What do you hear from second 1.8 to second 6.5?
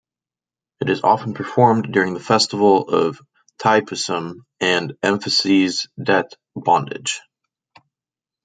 during the festival of Thaipusam and emphasises debt